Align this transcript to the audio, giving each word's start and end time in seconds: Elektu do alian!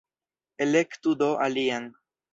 Elektu 0.65 1.13
do 1.19 1.31
alian! 1.49 1.87